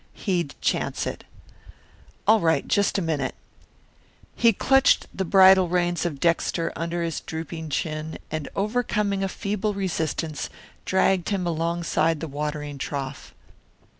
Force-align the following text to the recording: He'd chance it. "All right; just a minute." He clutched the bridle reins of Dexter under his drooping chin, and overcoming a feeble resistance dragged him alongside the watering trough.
He'd 0.15 0.55
chance 0.61 1.05
it. 1.05 1.25
"All 2.25 2.39
right; 2.39 2.67
just 2.67 2.97
a 2.97 3.03
minute." 3.03 3.35
He 4.35 4.51
clutched 4.51 5.05
the 5.15 5.23
bridle 5.25 5.69
reins 5.69 6.07
of 6.07 6.19
Dexter 6.19 6.73
under 6.75 7.03
his 7.03 7.19
drooping 7.19 7.69
chin, 7.69 8.17
and 8.31 8.49
overcoming 8.55 9.23
a 9.23 9.29
feeble 9.29 9.75
resistance 9.75 10.49
dragged 10.85 11.29
him 11.29 11.45
alongside 11.45 12.19
the 12.19 12.27
watering 12.27 12.79
trough. 12.79 13.35